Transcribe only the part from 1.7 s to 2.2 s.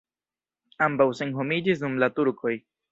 dum la